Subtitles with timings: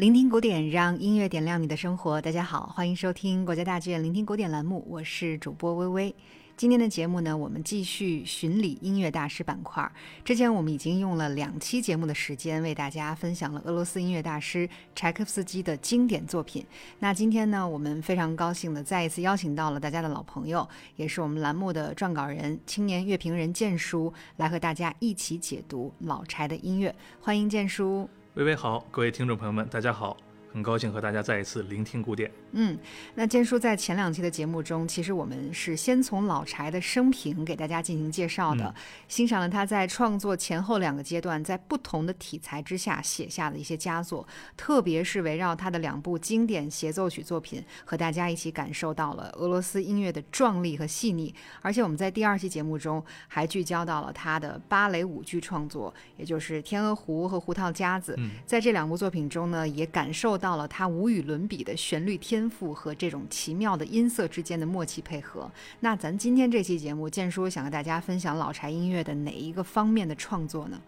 [0.00, 2.18] 聆听古典，让音乐点亮你的生活。
[2.22, 6.14] 大家好，欢迎收听国家大剧院聆听古典栏目，我是主播微微。
[6.56, 9.86] 今天的节目呢，我们继续巡礼音乐大师板块。
[10.24, 16.64] 之前我们已经用了两期节目的时间，为大家分享了俄罗斯音乐大师柴可夫斯基的经典作品。
[17.00, 26.94] 那今天呢，我们非常高兴的再一次邀请到了大家的老朋友，也是我们栏目的撰稿人、青年乐评人建叔，来和大家一起解读老柴的音乐。
[27.20, 28.08] 欢迎建叔。
[28.40, 30.16] 微微好，各位听众朋友们，大家好。
[30.50, 32.32] 很高兴和大家再一次聆听古典。
[32.52, 32.76] 嗯，
[33.14, 38.74] 那坚叔在前两期的节目中，其实我们是先从老柴的生平给大家进行介绍的，
[39.06, 44.26] 欣赏了他在创作前后两个阶段，在不同的题材之下写下的一些佳作，
[44.56, 51.32] 特别是围绕他的两部经典协奏曲作品，和大家一起感受到了俄罗斯音乐的壮丽和细腻。
[51.62, 58.16] 而且我们在第二期节目中还聚焦到了他的芭蕾舞剧创作，也就是《天鹅湖》和《胡桃夹子》。
[58.44, 60.40] 在这两部作品中呢，也感受。
[60.40, 65.50] 到了他无与伦比的旋律天赋和这种奇妙的音色之间的默契配合。
[65.80, 70.80] 那咱今天这期节目，建叔想和大家分享老柴音乐的哪一个方面的创作呢？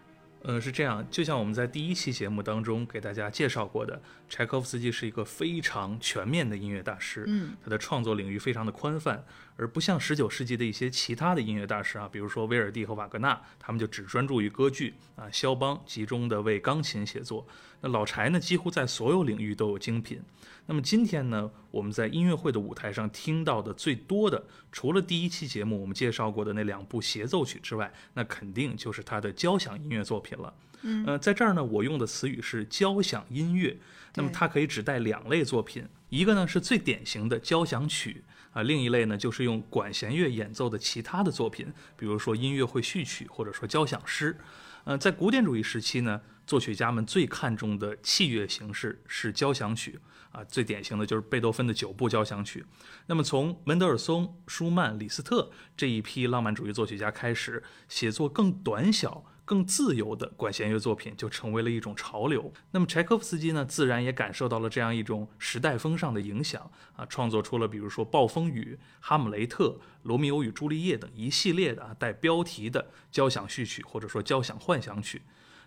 [0.45, 7.23] 嗯，是这样，就像我们在第一期节目当中给大家介绍过的，柴可夫斯基是一个非常全面的音乐大师。
[7.27, 9.23] 嗯，他的创作领域非常的宽泛。
[9.55, 17.47] 而不像十九世纪的一些其他的音乐大师啊，比如说威尔第和瓦格纳，他们就只专注于歌剧啊，肖邦集中的为钢琴写作。
[17.81, 20.21] 那老柴呢，几乎在所有领域都有精品。
[20.65, 30.53] 那么今天呢，我们在音乐会的舞台上听到的最多的，除了第一期节目我们介绍过的那两部协奏曲之外，那肯定就是他的交响音乐作品了。
[30.83, 33.77] 嗯，呃，在这儿呢，我用的词语是交响音乐。
[34.15, 38.23] 那么它可以指代两类作品，一个呢是最典型的交响曲。
[38.53, 44.37] 啊，另一类呢，就是用管弦乐演奏的其他的作品，比如说音乐会序曲，或者说交响诗。
[44.85, 49.99] 呃，在古典主义时期呢，作曲家们最看重的器乐形式是交响曲。
[50.31, 52.65] 啊，最典型的就是贝多芬的九部交响曲。
[53.05, 59.23] 那么从门德尔松、舒曼、李斯特这一批浪漫主义作曲家开始，写作更短小。
[59.45, 62.51] 更自由的管弦乐作品就成为了一种潮流。
[62.71, 69.65] 那么柴可夫斯基呢，自然也感受到了这样一种时代风尚的影响啊，创作出了比如说《暴风雨》《哈姆雷特》
[70.03, 75.21] 《罗密欧与朱丽叶》等一系列的啊带标题的交响序曲或者说交响幻想曲。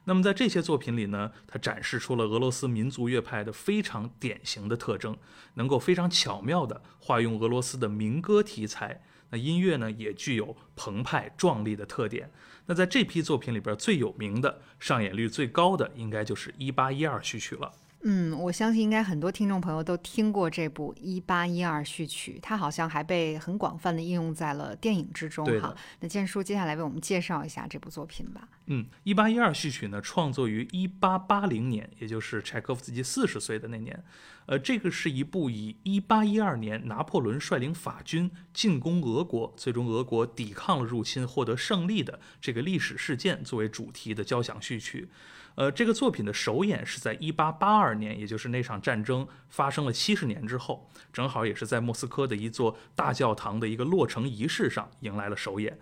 [0.09, 5.17] 那么在这些作品里呢，他展示出了俄罗斯民族乐派的非常典型的特征，
[5.55, 9.03] 能够非常巧妙地化用俄罗斯的民歌题材。
[9.31, 12.31] 那音乐呢，也具有澎湃壮丽的特点。
[12.66, 17.72] 那在这批作品里边，最有名的、上演率最高的，应该就是一八一二序曲了。
[18.03, 25.45] 嗯，我相信应该很多听众朋友都听过这部《一八一二序曲》，它好像还被很广泛的应用在了电影之中。
[25.61, 28.49] 哈，那建叔接下来为我们介绍一下这部作品吧。
[28.67, 34.05] 嗯，《一八一二序曲》呢，创作于一八八零年，也就是柴可夫斯基四十岁的那年。
[34.47, 45.09] 呃，这个是一部以一八一二年拿破仑率领法军进攻俄国，最终俄国抵抗了入侵，获得胜利的这个历史事件作为主题的交响序曲。
[45.56, 55.78] 呃，这个作品的首演是在一八八二年，也就是那场战争发生了七十年之后，正好也是在莫斯科的一座大教堂的一个落成仪式上迎来了首演。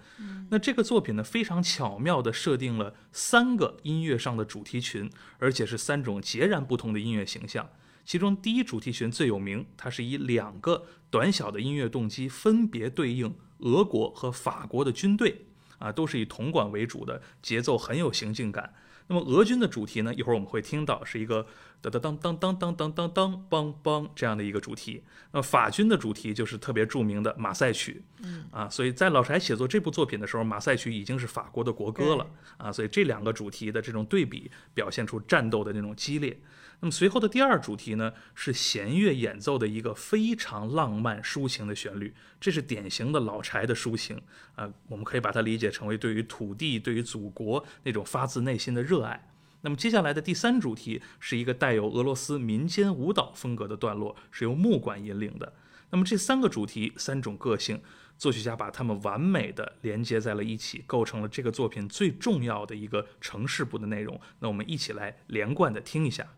[0.49, 7.69] 那这个作品呢，非常巧妙地设定了三个音乐上的主题群，而且是三种截然不同的音乐形象。
[8.05, 15.47] 其中第一主题群最有名，它是以两个短小的音乐动机分别对应俄国和法国的军队，
[15.79, 18.73] 啊，都是以铜管为主的，节奏很有行进感。
[19.07, 20.15] 那么俄军的主题呢？
[20.15, 21.47] 一会儿我们会听到是一个
[21.91, 25.03] 当当当当当当当当梆梆这样的一个主题。
[25.33, 32.71] 那么法军的主题就是特别著名的马赛曲，嗯啊，所以在老柴写作这部作品的时候，马赛曲已经是法国的国歌了啊。
[32.71, 36.39] 所以这两个主题的这种对比，表现出战斗的那种激烈。
[36.81, 44.21] 那么随后的第二主题呢，是弦乐演奏的一个非常浪漫抒情的旋律，这是典型的老柴的抒情
[44.55, 49.31] 啊，我们可以把它理解成为对于土地、对于祖国那种发自内心的热爱。
[49.65, 55.55] 那么接下来的第三主题是一个带有俄罗斯民间舞蹈风格的段落，是由木管引领的。
[55.89, 57.81] 那么这三个主题、三种个性，
[58.19, 64.21] 作曲家把它们完美的连接在了一起，构成了这个作品最重要的一个城市部的内容。
[64.41, 66.29] 那我们一起来连贯的听一下。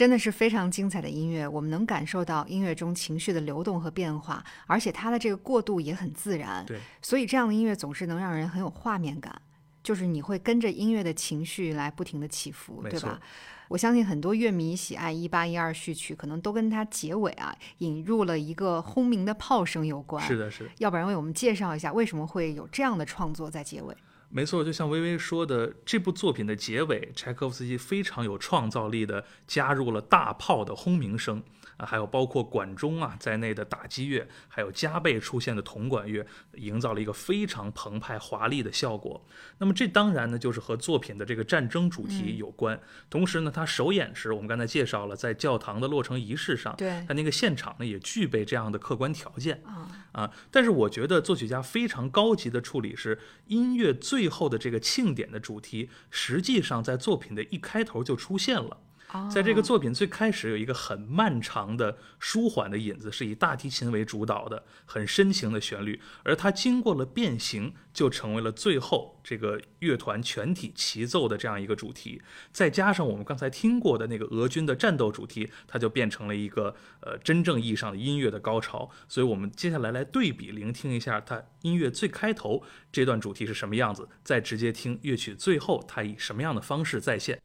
[0.00, 6.64] 真的是非常精彩的音乐，我们能感受到音乐中情绪的流动和变化，而且它的这个过渡也很自然。
[6.64, 9.42] 对，所以这样的音乐总是能让人很有画面感，
[9.82, 13.20] 就是你会跟着音乐的情绪来不停的起伏，对吧？
[13.68, 20.26] 我相信很多乐迷喜爱一八一二序曲，可能都跟它结尾啊引入了一个轰鸣的炮声有关。
[20.26, 20.70] 是的，是的。
[20.78, 23.94] 要不然为我们介绍一下为什么会有这样的创作在结尾？
[24.32, 31.42] 没错，就像微微说的，这部作品的结尾，柴可夫斯基非常有创造力的加入了大炮的轰鸣声
[31.76, 31.84] 啊。
[31.84, 39.26] 还有包括管钟啊在内的打击乐，还有加倍出现的铜管乐，营造了一个非常澎湃华丽的效果。
[39.58, 42.80] 那么这当然呢，就是和作品的这个战争主题有关。
[43.10, 50.30] 同时呢，他首演时，我们刚才介绍了，在教堂的落成仪式上，对，他那个现场呢也具备这样的客观条件啊啊。
[50.52, 58.82] 但是我觉得作曲家非常高级的处理是，音乐最最后的这个庆典的主题，实际上在作品的一开头就出现了。
[59.30, 72.20] 在这个作品最开始有一个很漫长的舒缓的引子，是以大提琴为主导的，很深情的旋律，而它经过了变形，就成为了最后这个乐团全体齐奏的这样一个主题。
[72.52, 78.90] 再加上我们刚才听过的那个俄军的战斗主题，它就变成了一个呃真正意义上的音乐的高潮。
[79.08, 82.62] 所以我们接下来来对比聆听一下它音乐最开头
[82.92, 87.40] 这段主题是什么样子，再直接听乐曲最后它以什么样的方式再现。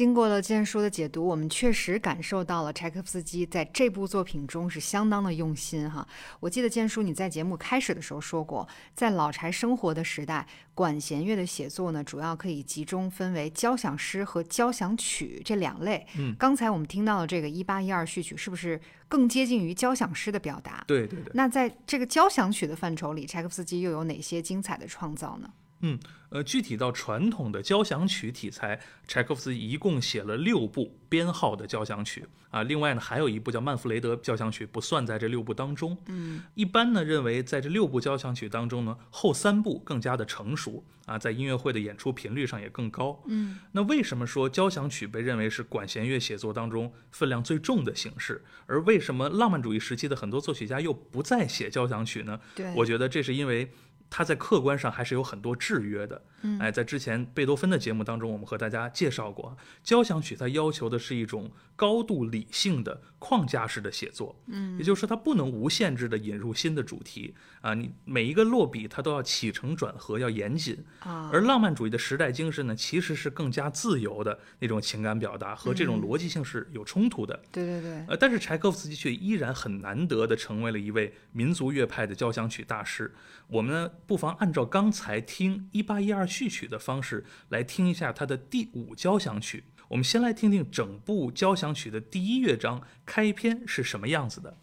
[0.00, 6.08] 经过了建叔的解读，我们确实感受到了柴可夫斯基在这部作品中是相当的用心哈。
[6.40, 16.06] 我记得建叔你在节目开始的时候说过，在老柴生活的时代，管弦乐的写作呢，主要可以集中分为交响诗和交响曲这两类。
[16.16, 20.82] 嗯，刚才我们听到的这个一八一二序曲，是不是更接近于交响诗的表达？
[20.86, 21.30] 对对对。
[21.34, 25.50] 那在这个交响曲的范畴里，柴可夫斯基又有哪些精彩的创造呢？
[25.82, 32.62] 嗯，呃，具体到传统的交响曲题材，柴可夫斯基一共写了六部编号的交响曲啊。
[32.62, 35.96] 另外呢，还有一部叫《曼弗雷德交响曲》，不算在这六部当中。
[36.06, 43.22] 嗯，一般呢认为，在这六部交响曲当中呢，后三部更加的成熟啊，在音乐会的演出频率上也更高。
[43.26, 48.44] 嗯，那为什么说交响曲被认为是管弦乐写作当中分量最重的形式？
[48.66, 52.38] 而为什么浪漫主义时期的很多作曲家又不再写交响曲呢？
[52.54, 53.72] 对，我觉得这是因为。
[54.10, 56.22] 它在客观上还是有很多制约的，
[56.58, 83.14] 哎，在之前贝多芬的节目当中，我们和大家介绍过，交响曲它要求的是一种高度理性的框架式的写作，嗯，也就是说它不能无限制的引入新的主题啊，你每一个落笔它都要起承转合要严谨啊，而浪漫主义的时代精神呢，其实是更加自由的那种情感表达和这种逻辑性是有冲突的，对对对，呃，但是柴可夫斯基却依然很难得的成为了一位民族乐派的交响曲大师，
[83.48, 83.90] 我们呢？
[84.06, 89.64] 不妨按照刚才听一八一二序曲的方式来听一下它的第五交响曲。
[89.88, 94.56] 我们先来听听整部交响曲的第一乐章开篇是什么样子的。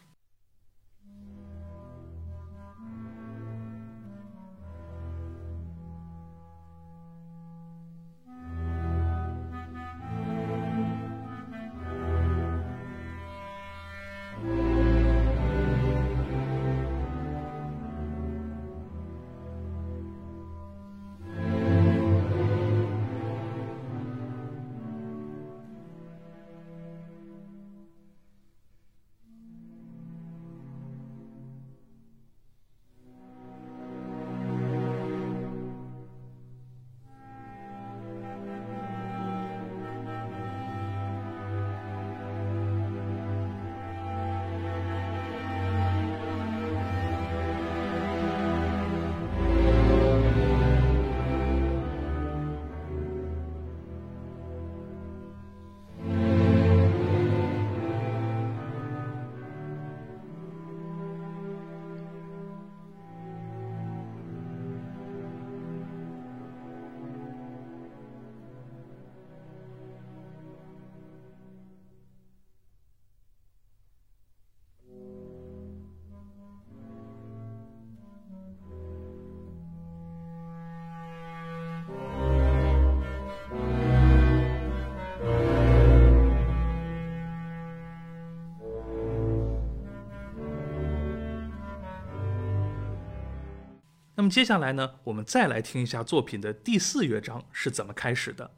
[94.29, 98.51] 接下来呢，我们再来听一下作品的第四乐章是怎么开始的。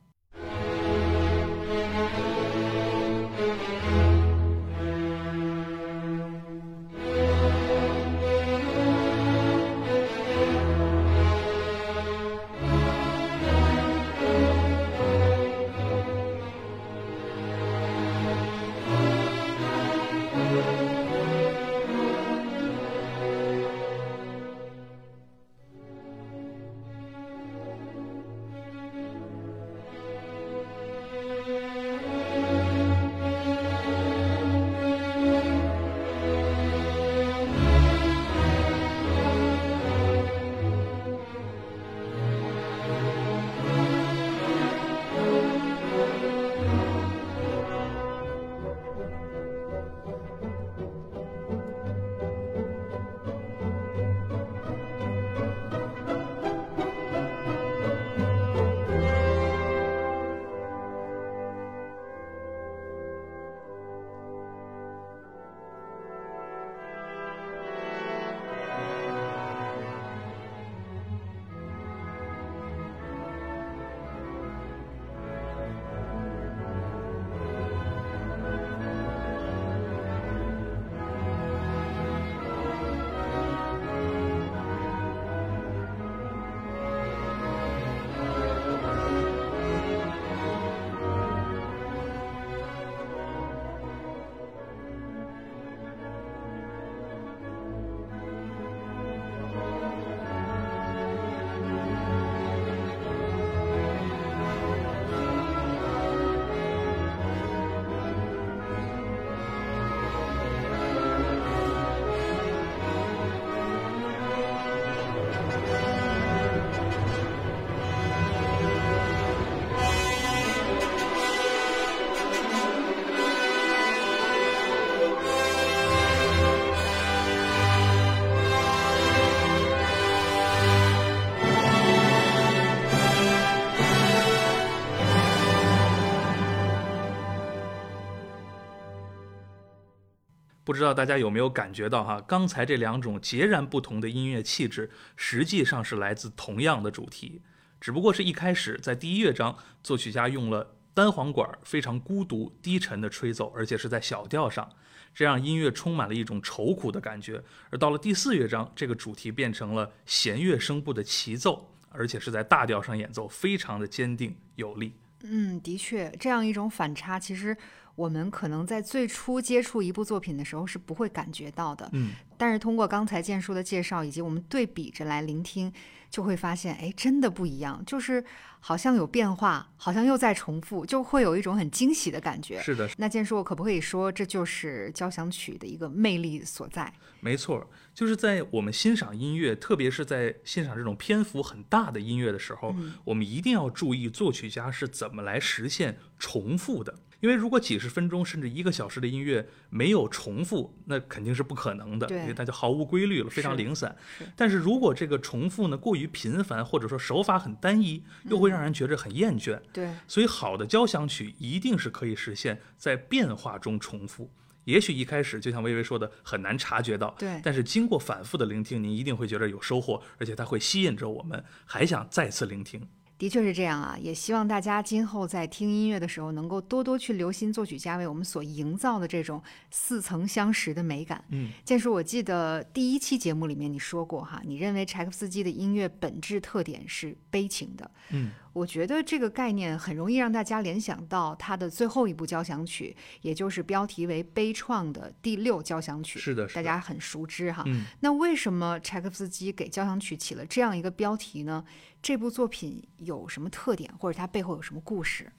[140.80, 142.22] 不知道大家有没有感觉到哈？
[142.26, 147.42] 刚才这两种截然不同的音乐气质，实际上是来自同样的主题，
[147.82, 154.70] 只不过是一开始在第一乐章，作曲家用了单簧管非常孤独低沉的吹奏，而且是在小调上，
[155.13, 157.44] 这让音乐充满了一种愁苦的感觉。
[157.70, 164.94] 而到了第四乐章，这个主题变成了弦乐声部的齐奏，而且是在大调上演奏，非常的坚定有力。
[165.24, 167.58] 嗯，的确，这样一种反差，其实。
[167.99, 175.69] 我们可能在最初接触一部作品的时候是不会感觉到的，嗯，但是通过刚才建叔的介绍以及我们对比着来聆听，
[176.09, 178.23] 就会发现，哎，真的不一样，就是
[178.62, 182.62] 好像有变化，好像又在重复，就会有一种很惊喜的感觉。
[182.62, 186.93] 是的，那建叔，我可不可以说这就是交响曲的一个魅力所在？
[187.19, 196.95] 没错，就是在我们欣赏音乐，特别是在欣赏这种篇幅很大的音乐的时候，我们一定要注意作曲家是怎么来实现重复的。
[197.19, 203.95] 因为如果几十分钟甚至一个小时的音乐没有重复，那肯定是不可能的，因为它就毫无规律了，非常零散。
[204.36, 209.60] 但是如果这个重复呢过于频繁，或者说手法很单一，又会让人觉着很厌倦。
[209.73, 214.32] 对，所以好的交响曲一定是可以实现在变化中重复。
[214.65, 222.88] 也许一开始就像微微说的很难察觉到，对，但是经过反复的聆听，您一定会觉得有收获，而且它会吸引着我们，还想再次聆听。
[223.19, 231.21] 的确是这样啊，也希望大家今后在听音乐的时候，能够多多去留心作曲家为我们所营造的这种似曾相识的美感。
[231.29, 237.91] 嗯，建叔，我记得第一期节目里面你说过哈，你认为柴可夫斯基的音乐本质特点是悲情的。
[238.12, 238.32] 嗯。
[238.53, 246.19] 我觉得这个概念很容易让大家联想到他的最后一部交响曲，也就是标题为《悲怆》的第六交响曲。
[246.19, 247.63] 是的，大家很熟知哈。
[247.67, 247.85] 嗯。
[247.99, 251.63] 那为什么柴可夫斯基给交响曲起了这样一个标题呢？
[252.01, 255.31] 这部作品有什么特点，或者它背后有什么故事？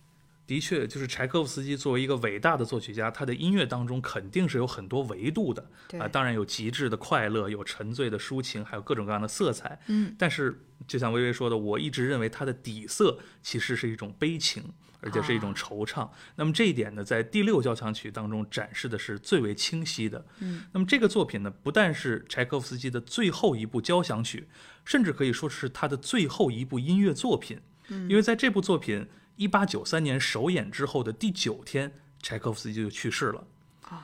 [0.50, 5.64] 的确，就是柴可夫斯基作为一个伟大的作曲家，他的音乐当中肯定是有很多维度的
[5.96, 6.08] 啊。
[6.08, 9.80] 当然有极致的快乐，有沉醉的抒情，还有各种各样的色彩。
[9.86, 10.12] 嗯。
[10.18, 14.64] 但是，就像微微说的，我一直认为他的底色其实是一种悲情，
[15.00, 16.10] 而且是一种惆怅。
[16.34, 20.26] 那么这一点呢，在第六交响曲当中展示的是最为清晰的。
[20.40, 20.64] 嗯。
[20.72, 24.48] 那么这个作品呢，不但是柴可夫斯基的最后一部交响曲，
[24.84, 27.60] 甚至可以说是他的最后一部音乐作品。
[27.86, 28.10] 嗯。
[28.10, 29.06] 因为在这部作品。
[29.40, 31.90] 一八九三年首演之后的第九天，
[32.22, 33.46] 柴可夫斯基就去世了。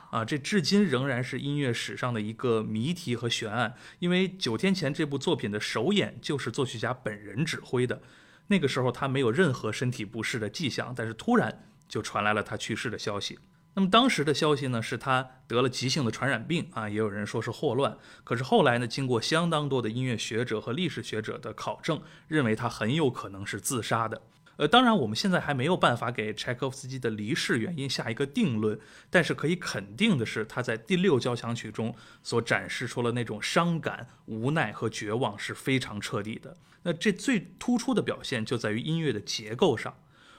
[0.09, 3.75] 啊，这至今仍然是音乐史上的一个谜题和悬案。
[3.99, 8.01] 因为九天前这部作品的首演就是作曲家本人指挥的，
[8.47, 13.37] 那个时候他没有任何身体不适的迹象，但是突然就传来了他去世的消息。
[13.75, 17.95] 那么当时的消息呢，是他得了急性的传染病啊，也有人说是霍乱。
[18.23, 24.23] 可是后来呢，经过相当多的音乐学者和历史学者的考证，认为他很有可能是自杀的。
[24.57, 36.57] 呃，当然，我们现在还没有办法给柴可夫斯基的离世原因下一个定论，但是可以肯定的是，他在第六交响曲中所展示出了那种伤感、无奈和绝望是非常彻底的。
[36.83, 39.95] 那这最突出的表现就在于音乐的结构上。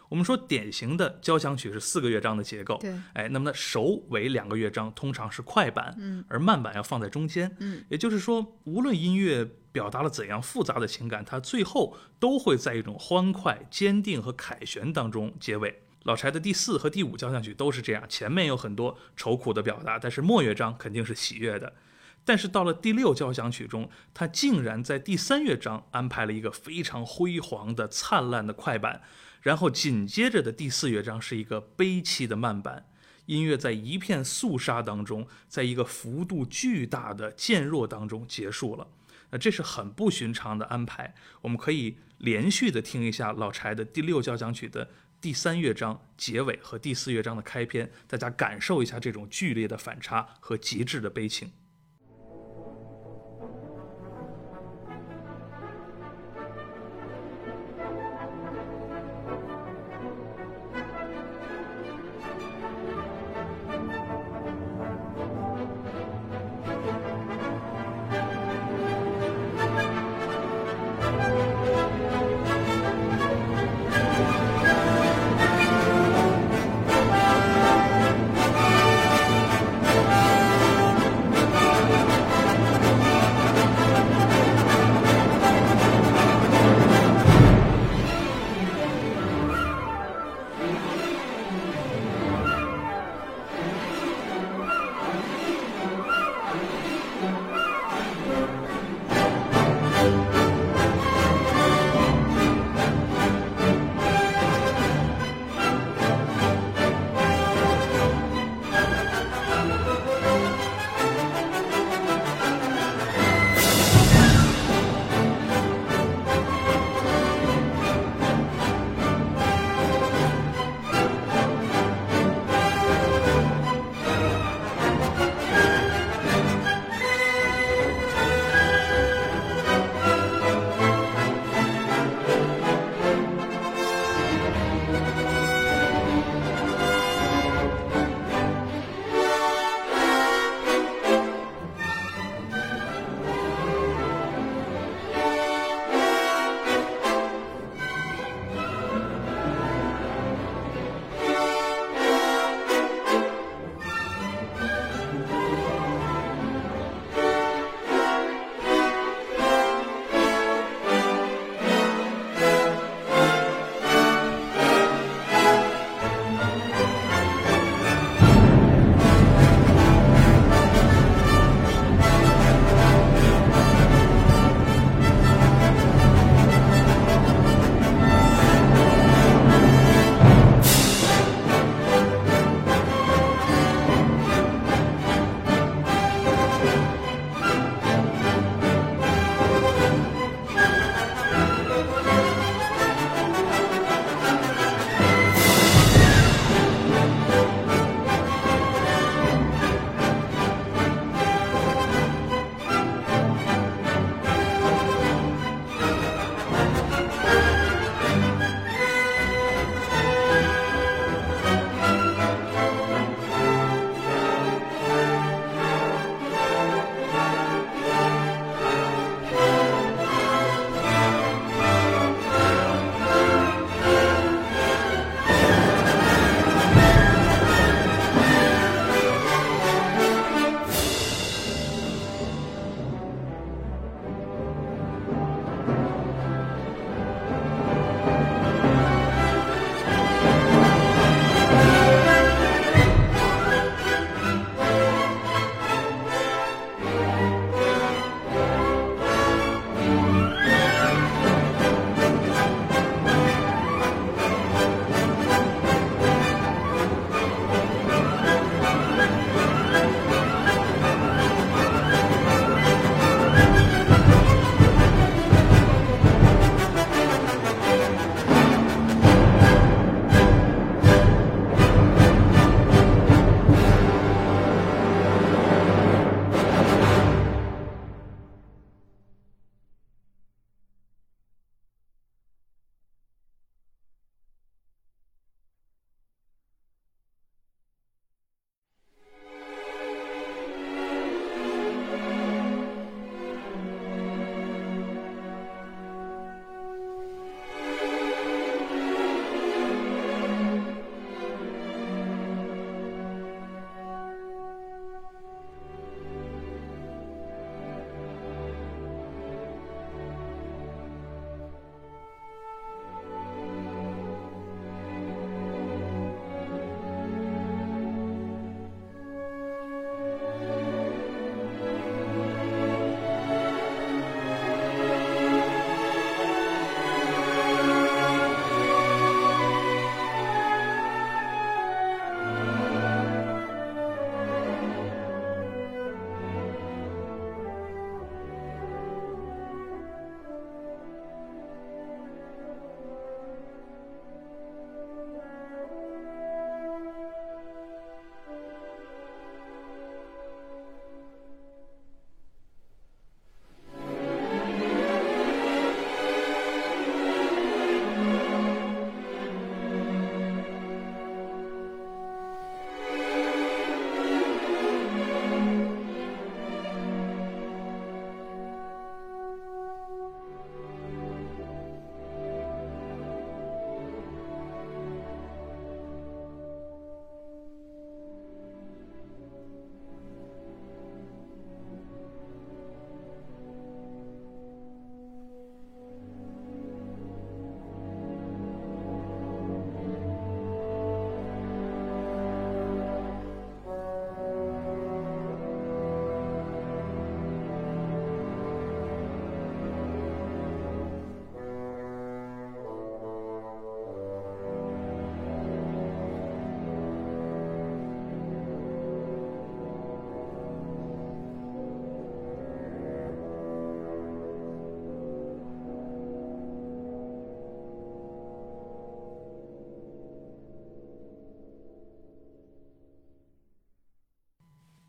[0.08, 9.46] 我们说典型的交响曲是四个乐章的结构，对，哎，那么呢首尾两个乐章通常是快板，嗯，而慢板要放在中间，嗯，也就是说，无论音乐
[9.78, 15.82] 表达了怎样复杂的情感，它最后都会在一种欢快、坚定和凯旋当中结尾。
[16.02, 21.74] 老柴的第四和第五交响曲都是这样，前面有很多愁苦的表达，但是末乐章肯定是喜悦的。
[22.24, 29.00] 但是到了第六交响曲中，他竟然在第三乐章安排了一个非常辉煌的、灿烂的快板。
[29.42, 32.88] 然后紧接着的第四乐章是一个悲凄的慢板，
[33.26, 38.88] 音乐在一片肃杀当中，在一个幅度巨大的渐弱当中结束了。
[39.30, 41.14] 那这是很不寻常的安排。
[41.42, 44.88] 我们可以连续的听一下老柴的第六交响曲的
[45.20, 51.50] 第三乐章结尾和第四乐章的开篇，大家感受一下这种剧烈的反差和极致的悲情。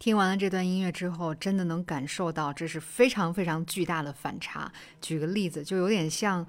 [0.09, 4.71] 听完了这段音乐之后，真的能感受到这是非常非常巨大的反差。
[4.99, 6.43] 举个例子，就有点像，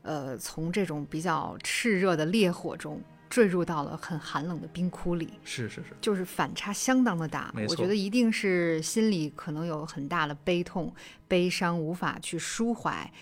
[0.00, 2.98] 呃，从这种比较炽热的烈火中
[3.28, 5.34] 坠入到了很寒冷的冰窟里。
[5.44, 7.52] 是是是，就是反差相当的大。
[7.68, 10.90] 我觉得一定是心里可能有很大的悲痛、
[11.28, 13.12] 悲伤，无法去抒怀。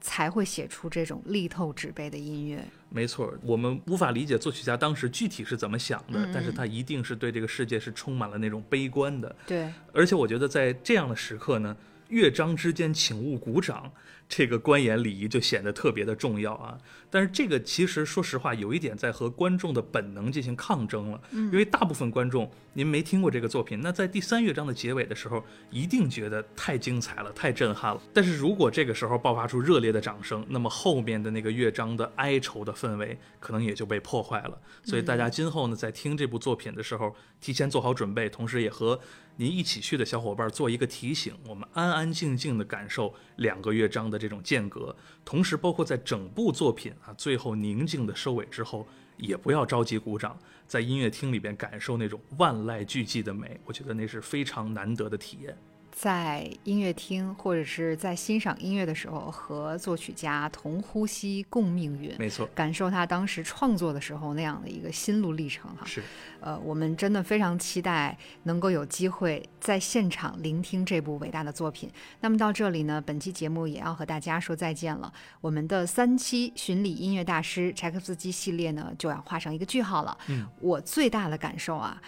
[0.00, 2.64] 才会写出这种力透纸背的音乐。
[2.88, 9.36] 没错，我们无法理解作曲家当时具体是怎么想的，但是他一定是对这个世界是充满了那种悲观的。
[9.46, 11.76] 对，而且我觉得在这样的时刻呢，
[12.08, 13.92] 乐章之间请勿鼓掌。
[14.30, 16.78] 这个观演礼仪就显得特别的重要啊！
[17.10, 21.20] 但是这个其实说实话，有一点在和观众的本能进行抗争了。
[21.32, 28.00] 嗯，因为大部分观众您没听过这个作品，那在第三乐章的结尾的时候，一定觉得太精彩了，太震撼了。
[28.14, 34.56] 但是如果这个时候爆发出热烈的掌声，那么后面的那个乐章的哀愁的氛围可能也就被破坏了。
[34.84, 39.00] 所以大家今后呢，在听这部作品的时候，提前做好准备，同时也和
[39.38, 44.19] 您一起去的小伙伴做一个提醒：我们安安静静的感受两个乐章的。
[44.20, 55.56] 这种间隔，同时包括在整部作品啊最后宁静的收尾之后，也不要着急鼓掌，在音乐厅里边感受那种万籁俱寂的美，我觉得那是非常难得的体验。
[56.00, 65.84] 在音乐厅或者是在欣赏音乐的时候，和作曲家同呼吸共命运，没错，感受他当时创作的时候那样的一个心路历程哈。
[65.84, 66.02] 是，
[66.40, 71.90] 呃，我们真的非常期待能够有机会在现场聆听这部伟大的作品。
[72.22, 75.12] 那么到这里呢，本期节目也要和大家说再见了。
[75.42, 80.16] 我们的三期巡礼音乐大师柴可夫斯基系列呢，就要画上一个句号了。
[80.28, 82.00] 嗯，我最大的感受啊。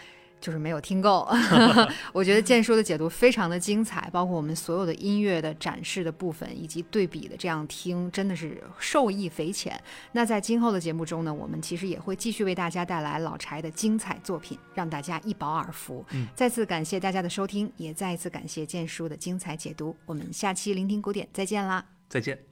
[0.42, 1.26] 就是没有听够，
[2.12, 9.80] 我觉得建叔的解读非常的精彩，包括我们所有的音乐的展示的部分以及对比的这样听，真的是受益匪浅。
[10.10, 16.04] 那在今后的节目中呢，我们其实也会继续为大家带来老柴的精彩作品，让大家一饱耳福。
[16.10, 19.96] 嗯，再次感谢大家的收听，也再一次感谢建叔的精彩解读。
[20.04, 21.86] 我们下期聆听古典再见啦！
[22.08, 22.51] 再见。